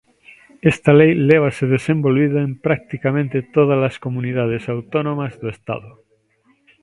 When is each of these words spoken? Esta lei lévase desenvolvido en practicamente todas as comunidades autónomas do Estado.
Esta 0.71 0.91
lei 0.99 1.11
lévase 1.29 1.63
desenvolvido 1.75 2.37
en 2.47 2.51
practicamente 2.67 3.47
todas 3.55 3.79
as 3.89 3.95
comunidades 4.05 4.63
autónomas 4.75 5.33
do 5.41 5.47
Estado. 5.55 5.89